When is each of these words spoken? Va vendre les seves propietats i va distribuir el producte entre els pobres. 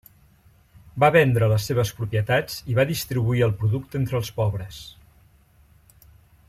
Va 1.03 1.09
vendre 1.15 1.49
les 1.51 1.67
seves 1.71 1.91
propietats 1.99 2.57
i 2.73 2.79
va 2.81 2.87
distribuir 2.93 3.47
el 3.49 3.55
producte 3.61 4.03
entre 4.03 4.19
els 4.21 4.35
pobres. 4.39 4.83